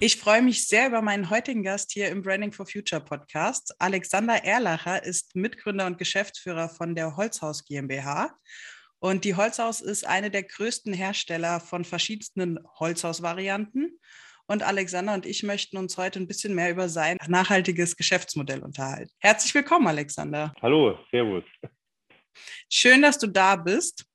[0.00, 3.74] Ich freue mich sehr über meinen heutigen Gast hier im Branding for Future Podcast.
[3.80, 8.38] Alexander Erlacher ist Mitgründer und Geschäftsführer von der Holzhaus GmbH.
[9.00, 13.98] Und die Holzhaus ist eine der größten Hersteller von verschiedensten Holzhausvarianten.
[14.46, 19.10] Und Alexander und ich möchten uns heute ein bisschen mehr über sein nachhaltiges Geschäftsmodell unterhalten.
[19.18, 20.54] Herzlich willkommen, Alexander.
[20.62, 21.42] Hallo, Servus.
[22.70, 24.06] Schön, dass du da bist.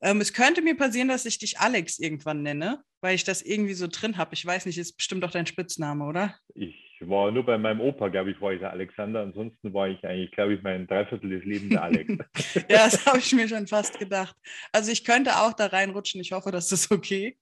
[0.00, 3.74] Ähm, es könnte mir passieren, dass ich dich Alex irgendwann nenne weil ich das irgendwie
[3.74, 4.34] so drin habe.
[4.34, 6.34] Ich weiß nicht, ist bestimmt doch dein Spitzname, oder?
[6.54, 9.22] Ich war nur bei meinem Opa, glaube ich, war ich der Alexander.
[9.22, 12.08] Ansonsten war ich eigentlich, glaube ich, mein Dreiviertel des Lebens der Alex.
[12.68, 14.36] ja, das habe ich mir schon fast gedacht.
[14.72, 16.20] Also ich könnte auch da reinrutschen.
[16.20, 17.36] Ich hoffe, das ist okay.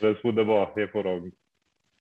[0.00, 1.34] Das ist wunderbar, hervorragend.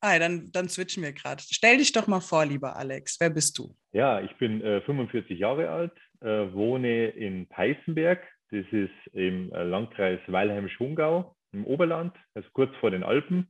[0.01, 1.41] Ah, dann, dann switchen wir gerade.
[1.49, 3.19] Stell dich doch mal vor, lieber Alex.
[3.19, 3.75] Wer bist du?
[3.91, 8.21] Ja, ich bin äh, 45 Jahre alt, äh, wohne in Peißenberg.
[8.51, 13.47] Das ist im äh, Landkreis Weilheim-Schongau im Oberland, also kurz vor den Alpen.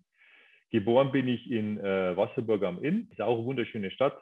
[0.72, 4.18] Geboren bin ich in äh, Wasserburg am Inn, ist auch eine wunderschöne Stadt.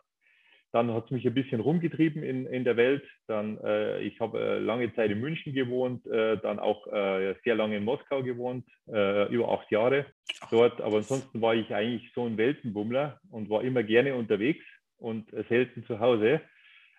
[0.72, 3.04] Dann hat es mich ein bisschen rumgetrieben in, in der Welt.
[3.28, 7.56] Dann, äh, ich habe äh, lange Zeit in München gewohnt, äh, dann auch äh, sehr
[7.56, 10.08] lange in Moskau gewohnt, äh, über acht Jahre
[10.50, 10.82] dort.
[10.82, 14.66] Aber ansonsten war ich eigentlich so ein Weltenbummler und war immer gerne unterwegs
[14.98, 16.42] und selten zu Hause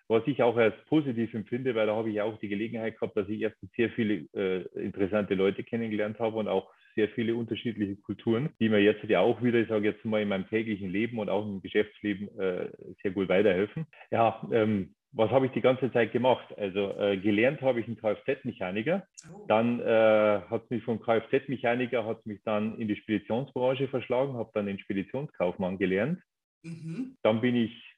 [0.09, 3.29] was ich auch als positiv empfinde, weil da habe ich auch die Gelegenheit gehabt, dass
[3.29, 8.51] ich erstens sehr viele äh, interessante Leute kennengelernt habe und auch sehr viele unterschiedliche Kulturen,
[8.61, 11.29] die mir jetzt ja auch wieder, ich sage jetzt mal, in meinem täglichen Leben und
[11.29, 12.71] auch im Geschäftsleben äh,
[13.03, 13.87] sehr gut weiterhelfen.
[14.11, 16.47] Ja, ähm, was habe ich die ganze Zeit gemacht?
[16.59, 19.07] Also äh, gelernt habe ich einen Kfz-Mechaniker.
[19.33, 19.45] Oh.
[19.47, 24.67] Dann äh, hat mich vom Kfz-Mechaniker hat mich dann in die Speditionsbranche verschlagen, habe dann
[24.67, 26.21] den Speditionskaufmann gelernt.
[26.63, 27.17] Mhm.
[27.23, 27.95] Dann bin ich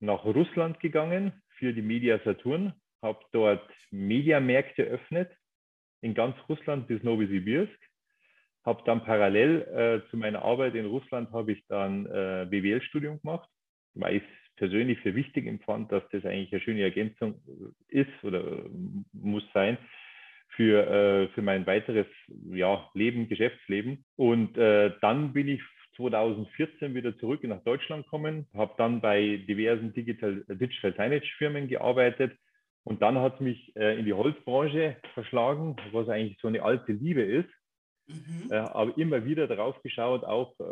[0.00, 5.30] nach Russland gegangen, für die Media Saturn, habe dort Mediamärkte eröffnet
[6.00, 7.78] in ganz Russland bis Novosibirsk.
[8.64, 9.62] Habe dann parallel
[10.06, 13.48] äh, zu meiner Arbeit in Russland habe ich dann äh, BWL-Studium gemacht,
[13.94, 17.40] weil ich es persönlich für wichtig empfand, dass das eigentlich eine schöne Ergänzung
[17.88, 18.64] ist oder
[19.12, 19.78] muss sein
[20.50, 22.06] für, äh, für mein weiteres
[22.50, 24.04] ja, Leben, Geschäftsleben.
[24.16, 25.62] Und äh, dann bin ich
[25.98, 32.32] 2014 wieder zurück nach Deutschland gekommen, habe dann bei diversen Digital, Digital Signage Firmen gearbeitet
[32.84, 36.92] und dann hat es mich äh, in die Holzbranche verschlagen, was eigentlich so eine alte
[36.92, 37.50] Liebe ist.
[38.06, 38.50] Mhm.
[38.50, 40.64] Äh, aber immer wieder darauf geschaut, auch äh,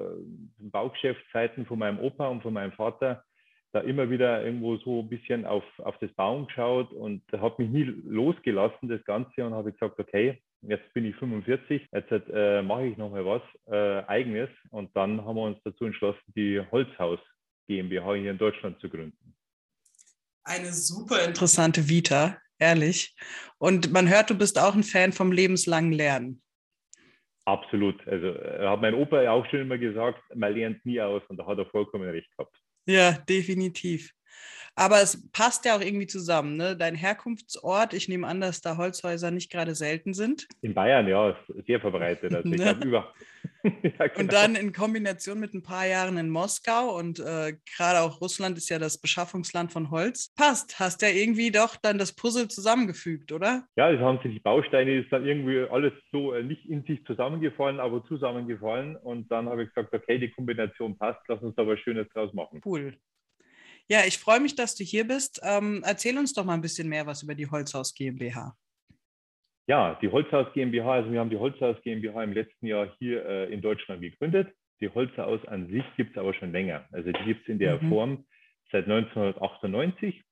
[0.59, 3.22] Baugeschäftszeiten von meinem Opa und von meinem Vater,
[3.76, 7.69] da immer wieder irgendwo so ein bisschen auf, auf das Bauen geschaut und hat mich
[7.69, 12.87] nie losgelassen, das Ganze, und habe gesagt, okay, jetzt bin ich 45, jetzt äh, mache
[12.87, 14.48] ich nochmal was äh, Eigenes.
[14.70, 17.20] Und dann haben wir uns dazu entschlossen, die Holzhaus
[17.69, 19.34] GmbH hier in Deutschland zu gründen.
[20.44, 23.14] Eine super interessante Vita, ehrlich.
[23.58, 26.43] Und man hört, du bist auch ein Fan vom lebenslangen Lernen.
[27.44, 28.06] Absolut.
[28.08, 31.37] Also äh, hat mein Opa ja auch schon immer gesagt, man lernt nie aus und
[31.37, 32.56] da hat er vollkommen recht gehabt.
[32.87, 34.16] Ja, definitiv.
[34.78, 36.76] Aber es passt ja auch irgendwie zusammen, ne?
[36.76, 40.47] Dein Herkunftsort, ich nehme an, dass da Holzhäuser nicht gerade selten sind.
[40.60, 41.34] In Bayern, ja,
[41.66, 42.34] sehr verbreitet.
[42.34, 42.76] Also ich ne?
[42.84, 43.14] über.
[43.64, 44.20] ja, genau.
[44.20, 48.59] Und dann in Kombination mit ein paar Jahren in Moskau und äh, gerade auch Russland
[48.59, 50.34] ist ja das Beschaffungsland von Holz.
[50.37, 53.64] Passt, hast ja irgendwie doch dann das Puzzle zusammengefügt, oder?
[53.76, 57.03] Ja, es haben sich die Bausteine, ist dann irgendwie alles so äh, nicht in sich
[57.06, 58.97] zusammengefallen, aber zusammengefallen.
[58.97, 62.34] Und dann habe ich gesagt, okay, die Kombination passt, lass uns da was Schönes draus
[62.34, 62.60] machen.
[62.62, 62.94] Cool.
[63.89, 65.41] Ja, ich freue mich, dass du hier bist.
[65.45, 68.55] Ähm, erzähl uns doch mal ein bisschen mehr was über die Holzhaus GmbH.
[69.69, 73.53] Ja, die Holzhaus GmbH, also wir haben die Holzhaus GmbH im letzten Jahr hier äh,
[73.53, 74.53] in Deutschland gegründet.
[74.81, 76.87] Die Holzhaus an sich gibt es aber schon länger.
[76.93, 77.88] Also die gibt es in der mhm.
[77.88, 78.27] Form
[78.73, 80.23] seit 1998.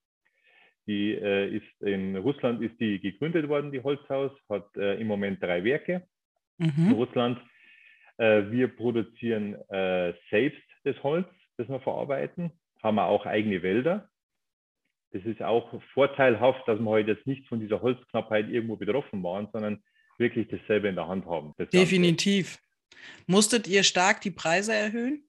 [0.87, 5.43] Die äh, ist in Russland ist die gegründet worden, die Holzhaus, hat äh, im Moment
[5.43, 6.07] drei Werke
[6.59, 6.89] mhm.
[6.89, 7.41] in Russland.
[8.19, 12.53] Äh, wir produzieren äh, selbst das Holz, das wir verarbeiten
[12.85, 14.09] haben wir auch eigene Wälder.
[15.13, 19.49] Das ist auch vorteilhaft, dass wir heute jetzt nicht von dieser Holzknappheit irgendwo betroffen waren,
[19.53, 19.83] sondern
[20.19, 21.55] wirklich dasselbe in der Hand haben.
[21.73, 22.59] Definitiv.
[23.27, 25.25] Musstet ihr stark die Preise erhöhen?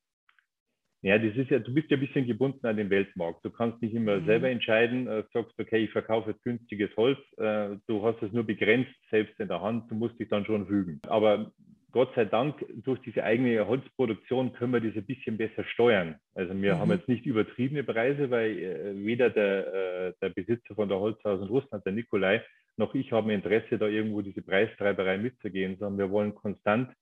[1.01, 3.45] Ja, das ist ja, du bist ja ein bisschen gebunden an den Weltmarkt.
[3.45, 4.25] Du kannst nicht immer mhm.
[4.25, 7.19] selber entscheiden, äh, sagst, okay, ich verkaufe jetzt günstiges Holz.
[7.37, 10.65] Äh, du hast es nur begrenzt selbst in der Hand, du musst dich dann schon
[10.65, 10.99] fügen.
[11.07, 11.51] Aber
[11.95, 16.19] Gott sei Dank durch diese eigene Holzproduktion können wir das ein bisschen besser steuern.
[16.33, 16.79] Also wir mhm.
[16.79, 21.39] haben jetzt nicht übertriebene Preise, weil äh, weder der, äh, der Besitzer von der Holzhaus
[21.39, 22.43] in Russland, der Nikolai,
[22.75, 26.93] noch ich haben Interesse, da irgendwo diese Preistreiberei mitzugehen, sondern wir wollen konstant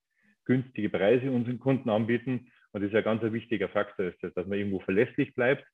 [0.46, 2.52] günstige Preise unseren Kunden anbieten.
[2.72, 5.66] Und das ist ein ganz wichtiger Faktor, ist das, dass man irgendwo verlässlich bleibt,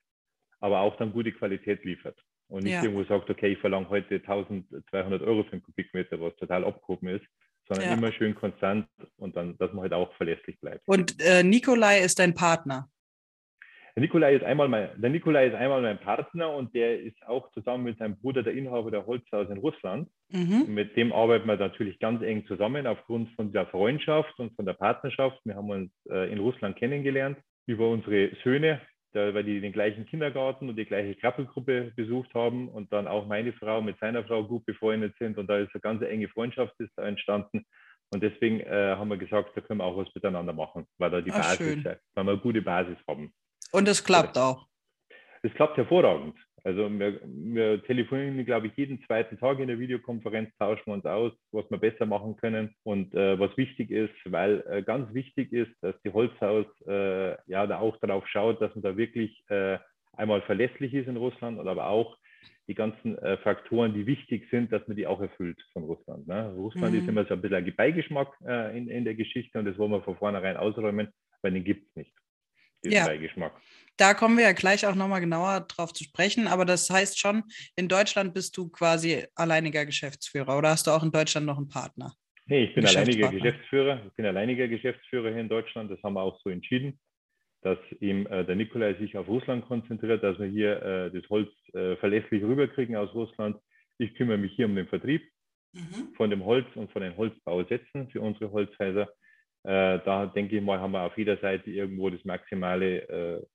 [0.61, 2.17] aber auch dann gute Qualität liefert.
[2.47, 2.83] Und nicht ja.
[2.83, 7.25] irgendwo sagt, okay, ich verlange heute 1200 Euro für einen Kubikmeter, was total abgehoben ist,
[7.69, 7.93] sondern ja.
[7.95, 8.87] immer schön konstant
[9.17, 10.81] und dann, dass man halt auch verlässlich bleibt.
[10.85, 12.89] Und äh, Nikolai ist dein Partner?
[13.95, 17.51] Der Nikolai, ist einmal mein, der Nikolai ist einmal mein Partner und der ist auch
[17.51, 20.09] zusammen mit seinem Bruder der Inhaber der Holzhaus in Russland.
[20.29, 20.65] Mhm.
[20.67, 24.73] Mit dem arbeiten wir natürlich ganz eng zusammen aufgrund von der Freundschaft und von der
[24.73, 25.39] Partnerschaft.
[25.43, 28.79] Wir haben uns äh, in Russland kennengelernt über unsere Söhne,
[29.13, 33.27] da, weil die den gleichen Kindergarten und die gleiche Krabbelgruppe besucht haben und dann auch
[33.27, 36.73] meine Frau mit seiner Frau gut befreundet sind und da ist eine ganz enge Freundschaft
[36.79, 37.65] ist da entstanden.
[38.11, 41.21] Und deswegen äh, haben wir gesagt, da können wir auch was miteinander machen, weil da
[41.21, 41.85] die Ach, Basis, schön.
[41.85, 43.31] weil wir eine gute Basis haben.
[43.71, 44.67] Und es klappt auch.
[45.43, 46.35] Es klappt hervorragend.
[46.63, 51.05] Also wir, wir, telefonieren, glaube ich, jeden zweiten Tag in der Videokonferenz, tauschen wir uns
[51.05, 55.53] aus, was wir besser machen können und äh, was wichtig ist, weil äh, ganz wichtig
[55.53, 59.77] ist, dass die Holzhaus äh, ja da auch darauf schaut, dass man da wirklich äh,
[60.13, 62.17] einmal verlässlich ist in Russland, aber auch
[62.67, 66.27] die ganzen äh, Faktoren, die wichtig sind, dass man die auch erfüllt von Russland.
[66.27, 66.53] Ne?
[66.55, 66.99] Russland mhm.
[66.99, 69.91] ist immer so ein bisschen ein Beigeschmack äh, in, in der Geschichte und das wollen
[69.91, 71.07] wir von vornherein ausräumen,
[71.41, 72.13] weil den gibt es nicht
[72.83, 73.05] diesen ja.
[73.05, 73.53] Beigeschmack.
[73.99, 76.47] Da kommen wir ja gleich auch nochmal genauer drauf zu sprechen.
[76.47, 77.43] Aber das heißt schon,
[77.75, 81.67] in Deutschland bist du quasi alleiniger Geschäftsführer oder hast du auch in Deutschland noch einen
[81.67, 82.13] Partner?
[82.45, 84.01] Nee, ich bin alleiniger Geschäftsführer.
[84.07, 85.91] Ich bin alleiniger Geschäftsführer hier in Deutschland.
[85.91, 86.97] Das haben wir auch so entschieden,
[87.61, 91.51] dass eben äh, der Nikolai sich auf Russland konzentriert, dass wir hier äh, das Holz
[91.73, 93.57] äh, verlässlich rüberkriegen aus Russland.
[93.97, 95.29] Ich kümmere mich hier um den Vertrieb
[95.73, 96.13] mhm.
[96.15, 99.09] von dem Holz und von den Holzbausätzen für unsere Holzhäuser.
[99.63, 103.45] Äh, da denke ich mal, haben wir auf jeder Seite irgendwo das Maximale äh,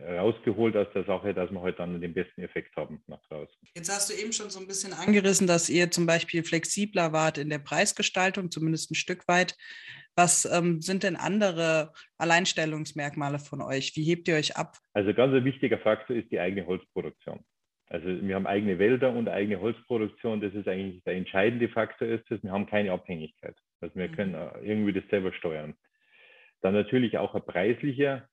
[0.00, 3.54] rausgeholt aus der Sache, dass wir heute halt dann den besten Effekt haben nach draußen.
[3.74, 7.38] Jetzt hast du eben schon so ein bisschen angerissen, dass ihr zum Beispiel flexibler wart
[7.38, 9.56] in der Preisgestaltung, zumindest ein Stück weit.
[10.14, 13.96] Was ähm, sind denn andere Alleinstellungsmerkmale von euch?
[13.96, 14.76] Wie hebt ihr euch ab?
[14.92, 17.40] Also ganz ein wichtiger Faktor ist die eigene Holzproduktion.
[17.88, 20.40] Also wir haben eigene Wälder und eigene Holzproduktion.
[20.40, 23.54] Das ist eigentlich der entscheidende Faktor, ist dass wir haben keine Abhängigkeit.
[23.80, 24.14] Also wir mhm.
[24.14, 25.74] können äh, irgendwie das selber steuern.
[26.62, 28.28] Dann natürlich auch ein preislicher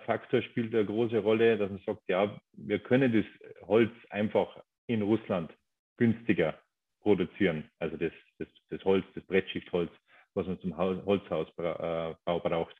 [0.00, 5.00] Faktor spielt eine große Rolle, dass man sagt, ja, wir können das Holz einfach in
[5.00, 5.50] Russland
[5.96, 6.58] günstiger
[7.00, 7.70] produzieren.
[7.78, 9.90] Also das, das, das Holz, das Brettschichtholz,
[10.34, 12.76] was man zum Holzhausbau äh, braucht.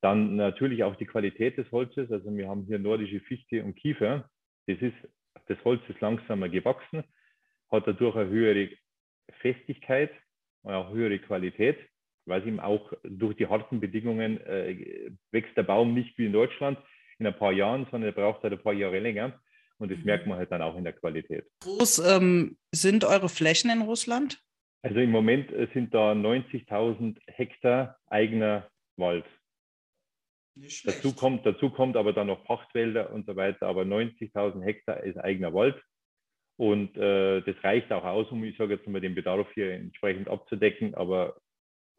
[0.00, 2.10] Dann natürlich auch die Qualität des Holzes.
[2.10, 4.28] Also wir haben hier nordische Fichte und Kiefer.
[4.66, 4.96] Das ist,
[5.46, 7.04] das Holz ist langsamer gewachsen,
[7.70, 8.70] hat dadurch eine höhere
[9.40, 10.10] Festigkeit
[10.62, 11.78] und auch höhere Qualität,
[12.26, 16.78] weil eben auch durch die harten Bedingungen äh, wächst der Baum nicht wie in Deutschland
[17.18, 19.40] in ein paar Jahren, sondern er braucht halt ein paar Jahre länger.
[19.78, 20.04] Und das mhm.
[20.04, 21.46] merkt man halt dann auch in der Qualität.
[21.60, 24.38] Groß ähm, sind eure Flächen in Russland?
[24.82, 29.24] Also im Moment äh, sind da 90.000 Hektar eigener Wald.
[30.84, 35.16] Dazu kommt, dazu kommt aber dann noch Pachtwälder und so weiter, aber 90.000 Hektar ist
[35.16, 35.80] eigener Wald.
[36.58, 40.28] Und äh, das reicht auch aus, um, ich sage jetzt mal, den Bedarf hier entsprechend
[40.28, 40.94] abzudecken.
[40.94, 41.36] Aber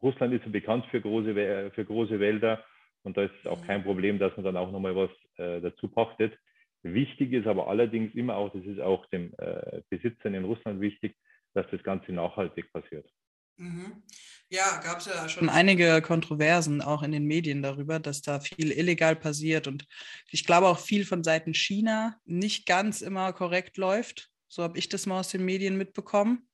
[0.02, 2.64] Russland ist so bekannt für große, für große Wälder
[3.02, 5.88] und da ist es auch kein Problem, dass man dann auch nochmal was äh, dazu
[5.88, 6.36] pachtet.
[6.82, 11.16] Wichtig ist aber allerdings immer auch, das ist auch dem äh, Besitzern in Russland wichtig,
[11.54, 13.08] dass das Ganze nachhaltig passiert.
[13.56, 14.02] Mhm.
[14.48, 18.72] Ja, gab es ja schon einige Kontroversen auch in den Medien darüber, dass da viel
[18.72, 19.86] illegal passiert und
[20.30, 24.30] ich glaube auch viel von Seiten China nicht ganz immer korrekt läuft.
[24.48, 26.48] So habe ich das mal aus den Medien mitbekommen.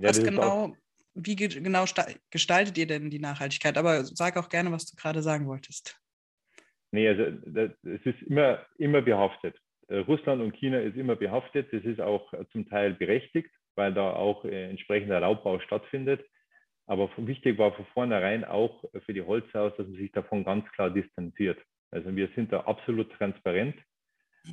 [0.00, 0.74] Ja, was genau,
[1.20, 1.84] wie genau
[2.30, 3.76] gestaltet ihr denn die Nachhaltigkeit?
[3.76, 5.98] Aber sag auch gerne, was du gerade sagen wolltest.
[6.90, 9.56] Nee, also es ist immer, immer behaftet.
[9.88, 11.72] Äh, Russland und China ist immer behaftet.
[11.72, 16.24] Das ist auch zum Teil berechtigt, weil da auch äh, entsprechender Raubbau stattfindet.
[16.86, 20.88] Aber wichtig war von vornherein auch für die Holzhaus, dass man sich davon ganz klar
[20.88, 21.58] distanziert.
[21.90, 23.76] Also wir sind da absolut transparent.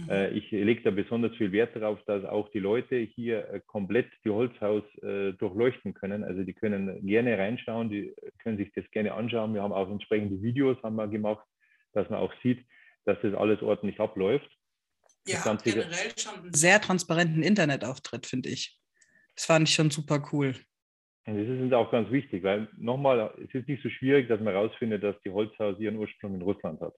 [0.10, 4.08] Äh, ich lege da besonders viel Wert darauf, dass auch die Leute hier äh, komplett
[4.24, 6.24] die Holzhaus äh, durchleuchten können.
[6.24, 9.54] Also die können gerne reinschauen, die können sich das gerne anschauen.
[9.54, 11.46] Wir haben auch entsprechende Videos haben wir gemacht,
[11.94, 12.66] dass man auch sieht,
[13.06, 14.50] dass das alles ordentlich abläuft.
[15.28, 18.80] Ihr habt generell schon einen sehr transparenten Internetauftritt, finde ich.
[19.36, 20.56] Das fand ich schon super cool.
[21.26, 24.40] Und das ist uns auch ganz wichtig, weil nochmal, es ist nicht so schwierig, dass
[24.40, 26.94] man herausfindet, dass die Holzhaus ihren Ursprung in Russland hat.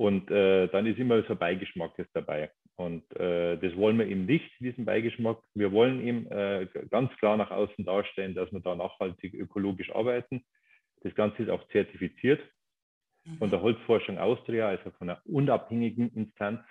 [0.00, 2.50] Und äh, dann ist immer so ein Beigeschmack dabei.
[2.76, 5.36] Und äh, das wollen wir eben nicht, diesen Beigeschmack.
[5.52, 10.42] Wir wollen eben äh, ganz klar nach außen darstellen, dass wir da nachhaltig ökologisch arbeiten,
[11.02, 12.40] Das Ganze ist auch zertifiziert
[13.26, 13.36] mhm.
[13.36, 16.62] von der Holzforschung Austria, also von einer unabhängigen Instanz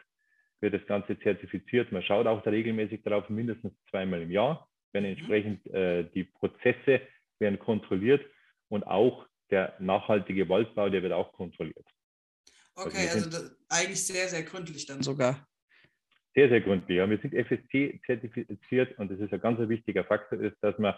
[0.59, 1.91] wird das Ganze zertifiziert.
[1.91, 5.09] Man schaut auch da regelmäßig darauf, mindestens zweimal im Jahr, wenn mhm.
[5.11, 7.01] entsprechend äh, die Prozesse
[7.37, 8.25] werden kontrolliert
[8.69, 11.85] und auch der nachhaltige Waldbau, der wird auch kontrolliert.
[12.85, 15.47] Okay, also, also eigentlich sehr, sehr gründlich dann sogar.
[16.35, 16.97] Sehr, sehr gründlich.
[16.97, 17.09] Ja.
[17.09, 20.97] Wir sind FSC zertifiziert und das ist ein ganz wichtiger Faktor, ist, dass wir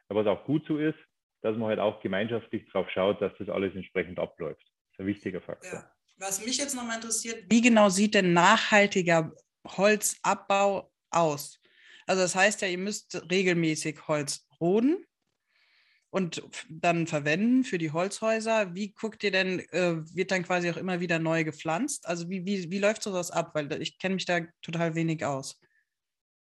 [0.08, 0.98] was auch gut so ist,
[1.42, 4.62] dass man halt auch gemeinschaftlich darauf schaut, dass das alles entsprechend abläuft.
[4.62, 5.80] Das ist ein wichtiger Faktor.
[5.80, 5.99] Ja.
[6.20, 9.32] Was mich jetzt nochmal interessiert, wie genau sieht denn nachhaltiger
[9.66, 11.58] Holzabbau aus?
[12.06, 15.02] Also das heißt ja, ihr müsst regelmäßig Holz roden
[16.10, 18.74] und dann verwenden für die Holzhäuser.
[18.74, 22.06] Wie guckt ihr denn, äh, wird dann quasi auch immer wieder neu gepflanzt?
[22.06, 23.52] Also wie, wie, wie läuft sowas ab?
[23.54, 25.58] Weil ich kenne mich da total wenig aus.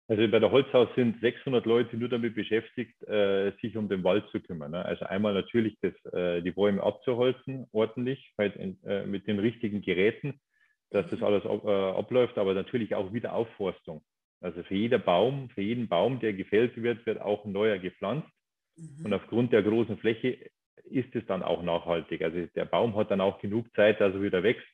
[0.07, 4.27] Also bei der Holzhaus sind 600 Leute nur damit beschäftigt, äh, sich um den Wald
[4.31, 4.71] zu kümmern.
[4.71, 4.83] Ne?
[4.83, 10.41] Also einmal natürlich das, äh, die Bäume abzuholzen, ordentlich, halt äh, mit den richtigen Geräten,
[10.89, 11.25] dass das mhm.
[11.25, 14.03] alles ab, äh, abläuft, aber natürlich auch wieder Aufforstung.
[14.41, 18.27] Also für jeder Baum, für jeden Baum, der gefällt wird, wird auch ein neuer gepflanzt.
[18.75, 19.05] Mhm.
[19.05, 20.49] Und aufgrund der großen Fläche
[20.83, 22.21] ist es dann auch nachhaltig.
[22.21, 24.67] Also der Baum hat dann auch genug Zeit, dass er wieder wächst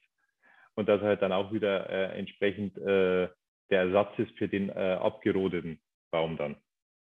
[0.74, 3.30] und dass er halt dann auch wieder äh, entsprechend äh,
[3.70, 5.80] der Ersatz ist für den äh, abgerodeten
[6.12, 6.56] Baum dann.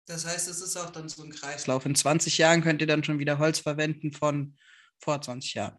[0.06, 1.86] Das heißt, es ist auch dann so ein Kreislauf.
[1.86, 4.56] In 20 Jahren könnt ihr dann schon wieder Holz verwenden von
[4.98, 5.78] vor 20 Jahren.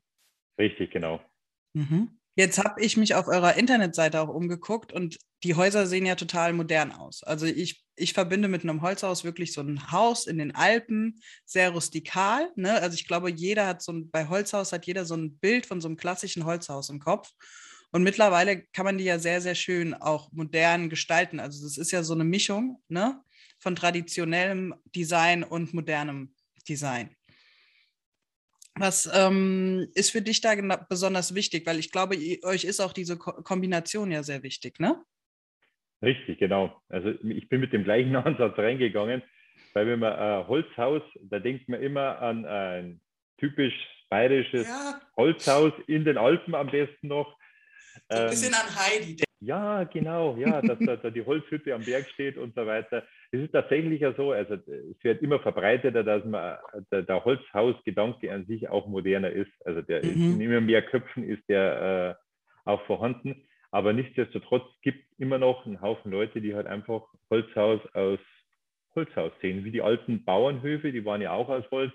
[0.57, 1.21] Richtig, genau.
[1.73, 2.19] Mhm.
[2.35, 6.53] Jetzt habe ich mich auf eurer Internetseite auch umgeguckt und die Häuser sehen ja total
[6.53, 7.21] modern aus.
[7.21, 11.69] Also ich, ich verbinde mit einem Holzhaus wirklich so ein Haus in den Alpen, sehr
[11.69, 12.49] rustikal.
[12.55, 12.73] Ne?
[12.73, 15.79] Also ich glaube, jeder hat so ein, bei Holzhaus hat jeder so ein Bild von
[15.79, 17.29] so einem klassischen Holzhaus im Kopf.
[17.93, 21.39] Und mittlerweile kann man die ja sehr, sehr schön auch modern gestalten.
[21.39, 23.21] Also das ist ja so eine Mischung ne,
[23.59, 26.33] von traditionellem Design und modernem
[26.67, 27.15] Design.
[28.75, 30.55] Was ähm, ist für dich da
[30.89, 31.67] besonders wichtig?
[31.67, 34.99] Weil ich glaube, euch ist auch diese Ko Kombination ja sehr wichtig, ne?
[36.01, 36.81] Richtig, genau.
[36.89, 39.21] Also ich bin mit dem gleichen Ansatz reingegangen,
[39.73, 43.01] weil wenn man ein Holzhaus, da denkt man immer an ein
[43.37, 43.75] typisch
[44.09, 44.99] bayerisches ja.
[45.15, 47.37] Holzhaus in den Alpen am besten noch,
[48.09, 49.23] so ein bisschen ähm, an Heidi.
[49.39, 53.03] Ja, genau, ja, dass da, da, die Holzhütte am Berg steht und so weiter.
[53.31, 56.57] Es ist tatsächlich ja so, also es wird immer verbreiteter, dass man
[56.91, 59.51] der, der Holzhausgedanke an sich auch moderner ist.
[59.65, 60.35] Also der mhm.
[60.35, 62.17] in immer mehr Köpfen ist der
[62.65, 63.43] äh, auch vorhanden.
[63.71, 68.19] Aber nichtsdestotrotz gibt es immer noch einen Haufen Leute, die halt einfach Holzhaus aus
[68.95, 71.93] Holzhaus sehen, wie die alten Bauernhöfe, die waren ja auch aus Holz.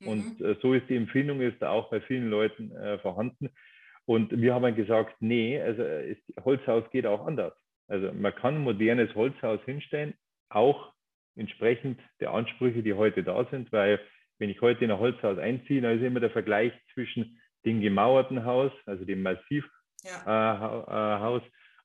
[0.00, 0.08] Mhm.
[0.08, 3.50] Und äh, so ist die Empfindung ist da auch bei vielen Leuten äh, vorhanden.
[4.08, 7.52] Und wir haben gesagt, nee, also ist, Holzhaus geht auch anders.
[7.88, 10.14] Also man kann ein modernes Holzhaus hinstellen,
[10.48, 10.94] auch
[11.36, 14.00] entsprechend der Ansprüche, die heute da sind, weil
[14.38, 18.46] wenn ich heute in ein Holzhaus einziehe, dann ist immer der Vergleich zwischen dem gemauerten
[18.46, 19.70] Haus, also dem Massivhaus
[20.04, 21.36] ja.
[21.36, 21.40] äh, äh,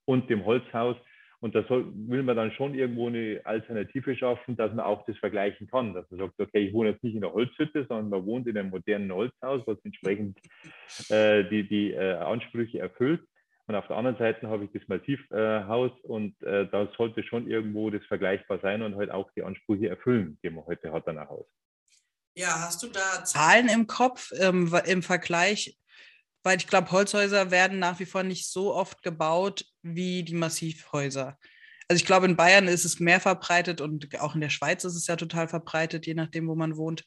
[0.06, 0.96] und dem Holzhaus.
[1.44, 5.68] Und da will man dann schon irgendwo eine Alternative schaffen, dass man auch das vergleichen
[5.68, 5.94] kann.
[5.94, 8.58] Dass man sagt, okay, ich wohne jetzt nicht in einer Holzhütte, sondern man wohnt in
[8.58, 10.40] einem modernen Holzhaus, was entsprechend
[11.10, 13.20] äh, die, die äh, Ansprüche erfüllt.
[13.68, 17.50] Und auf der anderen Seite habe ich das Massivhaus äh, und äh, da sollte schon
[17.50, 21.18] irgendwo das vergleichbar sein und halt auch die Ansprüche erfüllen, die man heute hat an
[21.18, 21.46] ein Haus.
[22.36, 25.78] Ja, hast du da Zahlen im Kopf ähm, im Vergleich
[26.44, 31.38] weil ich glaube, Holzhäuser werden nach wie vor nicht so oft gebaut wie die Massivhäuser.
[31.88, 34.96] Also ich glaube, in Bayern ist es mehr verbreitet und auch in der Schweiz ist
[34.96, 37.06] es ja total verbreitet, je nachdem, wo man wohnt.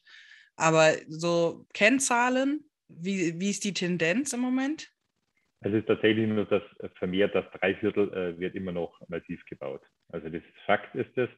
[0.55, 4.89] Aber so Kennzahlen, wie, wie ist die Tendenz im Moment?
[5.61, 6.61] Es ist tatsächlich nur das
[6.97, 9.81] vermehrt, das Dreiviertel äh, wird immer noch massiv gebaut.
[10.09, 11.29] Also das Fakt ist das.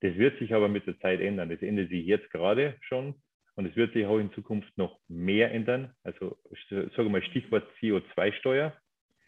[0.00, 1.48] Das wird sich aber mit der Zeit ändern.
[1.48, 3.14] Das ändert sich jetzt gerade schon
[3.54, 5.94] und es wird sich auch in Zukunft noch mehr ändern.
[6.02, 6.38] Also
[6.70, 8.76] sage mal Stichwort CO2-Steuer.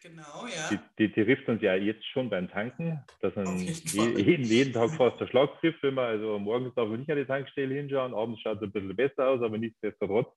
[0.02, 0.68] Genau, ja.
[0.70, 4.90] Die, die, die trifft uns ja jetzt schon beim Tanken, dass man jeden, jeden Tag
[4.90, 8.12] fast der Schlag trifft, wenn man, also morgens darf man nicht an die Tankstelle hinschauen,
[8.12, 10.28] abends schaut es ein bisschen besser aus, aber nichtsdestotrotz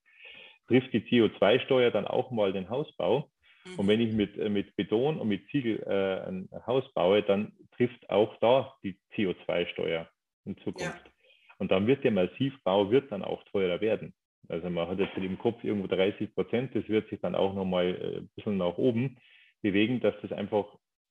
[0.67, 3.29] trifft die CO2-Steuer dann auch mal den Hausbau.
[3.65, 3.79] Mhm.
[3.79, 7.51] Und wenn ich mit, äh, mit Beton und mit Ziegel äh, ein Haus baue, dann
[7.75, 10.07] trifft auch da die CO2-Steuer
[10.45, 11.05] in Zukunft.
[11.05, 11.11] Ja.
[11.57, 14.13] Und dann wird der Massivbau wird dann auch teurer werden.
[14.49, 17.87] Also man hat jetzt im Kopf irgendwo 30 Prozent, das wird sich dann auch nochmal
[17.87, 19.17] äh, ein bisschen nach oben
[19.61, 20.65] bewegen, dass das einfach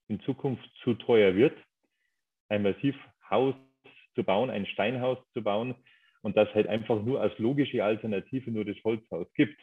[0.08, 1.56] in Zukunft zu teuer wird,
[2.48, 3.54] ein Massivhaus
[4.14, 5.74] zu bauen, ein Steinhaus zu bauen
[6.22, 9.60] und das halt einfach nur als logische Alternative nur das Holzhaus gibt.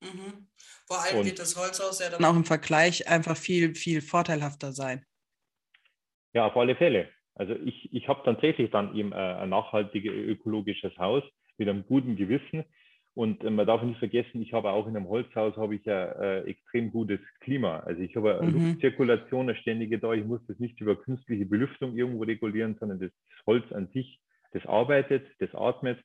[0.00, 0.48] Mhm.
[0.86, 4.72] Vor allem und, wird das Holzhaus ja dann auch im Vergleich einfach viel, viel vorteilhafter
[4.72, 5.06] sein.
[6.32, 7.10] Ja, auf alle Fälle.
[7.34, 11.22] Also ich, ich habe tatsächlich dann eben ein nachhaltiges ökologisches Haus
[11.58, 12.64] mit einem guten Gewissen.
[13.14, 16.04] Und äh, man darf nicht vergessen, ich habe auch in einem Holzhaus habe ich ja
[16.12, 17.80] äh, extrem gutes Klima.
[17.80, 18.70] Also ich habe eine mhm.
[18.70, 20.12] Luftzirkulation, eine ständige da.
[20.12, 23.12] Ich muss das nicht über künstliche Belüftung irgendwo regulieren, sondern das
[23.46, 24.20] Holz an sich,
[24.52, 25.98] das arbeitet, das atmet.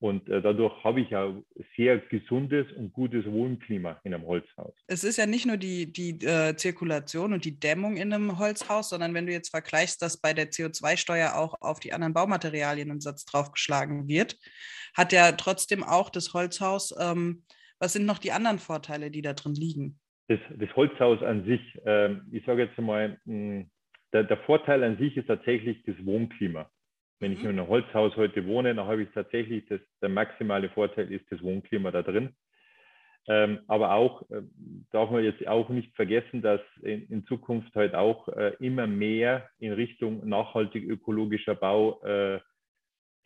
[0.00, 1.30] Und äh, dadurch habe ich ja
[1.76, 4.74] sehr gesundes und gutes Wohnklima in einem Holzhaus.
[4.86, 8.88] Es ist ja nicht nur die, die äh, Zirkulation und die Dämmung in einem Holzhaus,
[8.88, 13.00] sondern wenn du jetzt vergleichst, dass bei der CO2-Steuer auch auf die anderen Baumaterialien ein
[13.00, 14.38] Satz draufgeschlagen wird,
[14.94, 17.42] hat ja trotzdem auch das Holzhaus, ähm,
[17.78, 19.98] was sind noch die anderen Vorteile, die da drin liegen?
[20.28, 23.66] Das, das Holzhaus an sich, ähm, ich sage jetzt mal, mh,
[24.14, 26.70] der, der Vorteil an sich ist tatsächlich das Wohnklima.
[27.20, 27.50] Wenn ich mhm.
[27.50, 31.42] in einem Holzhaus heute wohne, dann habe ich tatsächlich das, der maximale Vorteil ist das
[31.42, 32.34] Wohnklima da drin.
[33.28, 34.42] Ähm, aber auch äh,
[34.90, 39.48] darf man jetzt auch nicht vergessen, dass in, in Zukunft halt auch äh, immer mehr
[39.58, 42.40] in Richtung nachhaltig ökologischer Bau äh,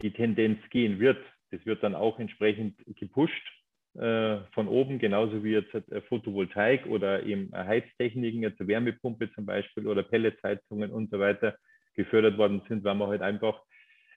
[0.03, 1.19] die Tendenz gehen wird.
[1.53, 3.49] Das wird dann auch entsprechend gepusht
[3.95, 9.87] äh, von oben, genauso wie jetzt äh, Photovoltaik oder eben Heiztechniken, jetzt Wärmepumpe zum Beispiel
[9.87, 11.57] oder Pelletsheizungen und so weiter
[11.95, 13.63] gefördert worden sind, weil man halt einfach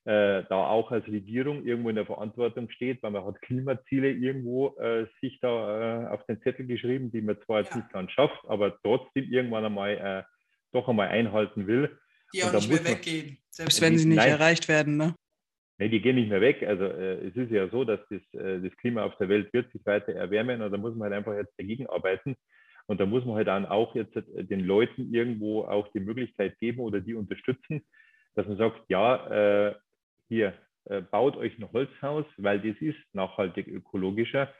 [0.07, 4.77] äh, da auch als Regierung irgendwo in der Verantwortung steht, weil man hat Klimaziele irgendwo
[4.77, 7.77] äh, sich da äh, auf den Zettel geschrieben, die man zwar jetzt ja.
[7.77, 10.23] nicht ganz schafft, aber trotzdem irgendwann einmal äh,
[10.71, 11.99] doch einmal einhalten will.
[12.33, 15.13] Die auch nicht mehr weggehen, selbst wenn sie nicht nein, erreicht werden, ne?
[15.77, 16.63] Nee, die gehen nicht mehr weg.
[16.63, 19.69] Also äh, es ist ja so, dass das, äh, das Klima auf der Welt wird
[19.73, 22.37] sich weiter erwärmen und da muss man halt einfach jetzt dagegen arbeiten.
[22.85, 26.79] Und da muss man halt dann auch jetzt den Leuten irgendwo auch die Möglichkeit geben
[26.79, 27.85] oder die unterstützen,
[28.35, 29.75] dass man sagt, ja,
[30.27, 30.53] hier,
[30.89, 34.53] äh, baut euch ein Holzhaus, weil das ist nachhaltig ökologischer.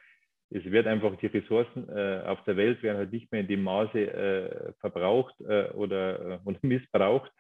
[0.50, 3.64] Es wird einfach die Ressourcen äh, auf der Welt werden halt nicht mehr in dem
[3.64, 7.32] Maße äh, verbraucht äh, oder, äh, oder missbraucht.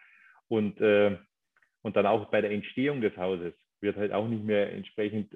[0.49, 5.33] Und, und dann auch bei der Entstehung des Hauses wird halt auch nicht mehr entsprechend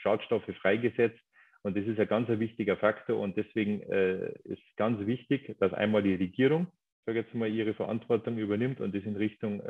[0.00, 1.18] Schadstoffe freigesetzt.
[1.62, 3.18] Und das ist ein ganz wichtiger Faktor.
[3.18, 3.80] Und deswegen
[4.44, 6.68] ist ganz wichtig, dass einmal die Regierung,
[7.04, 9.60] sage jetzt mal, ihre Verantwortung übernimmt und das in Richtung,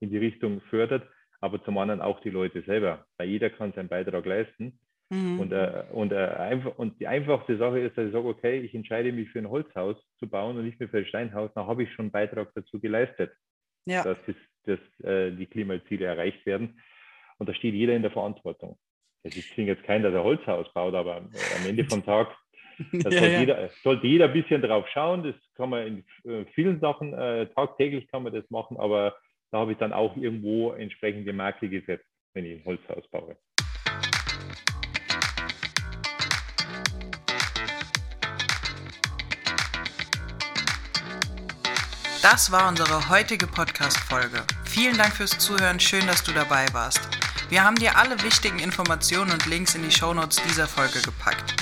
[0.00, 1.08] in die Richtung fördert
[1.42, 4.78] aber zum anderen auch die Leute selber, weil jeder kann seinen Beitrag leisten.
[5.10, 5.40] Mhm.
[5.40, 8.74] Und, äh, und, äh, einfach, und die einfachste Sache ist, dass ich sage, okay, ich
[8.74, 11.82] entscheide mich für ein Holzhaus zu bauen und nicht mehr für ein Steinhaus, dann habe
[11.82, 13.32] ich schon einen Beitrag dazu geleistet,
[13.86, 14.04] ja.
[14.04, 16.80] dass, das, dass äh, die Klimaziele erreicht werden.
[17.38, 18.78] Und da steht jeder in der Verantwortung.
[19.24, 22.28] Also ich zwinge jetzt keinen, dass er Holzhaus baut, aber am Ende vom Tag
[22.92, 23.40] ja, sollte, ja.
[23.40, 25.24] Jeder, sollte, Jeder, ein bisschen drauf schauen.
[25.24, 25.86] Das kann man
[26.24, 29.16] in äh, vielen Sachen, äh, tagtäglich kann man das machen, aber
[29.52, 33.36] da habe ich dann auch irgendwo entsprechende Marke gesetzt, wenn ich ein Holzhaus baue.
[42.22, 44.42] Das war unsere heutige Podcast-Folge.
[44.64, 45.80] Vielen Dank fürs Zuhören.
[45.80, 47.00] Schön, dass du dabei warst.
[47.50, 51.61] Wir haben dir alle wichtigen Informationen und Links in die Shownotes dieser Folge gepackt.